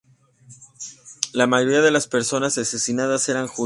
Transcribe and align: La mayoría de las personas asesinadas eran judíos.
La 1.31 1.45
mayoría 1.45 1.83
de 1.83 1.91
las 1.91 2.07
personas 2.07 2.57
asesinadas 2.57 3.29
eran 3.29 3.45
judíos. 3.45 3.59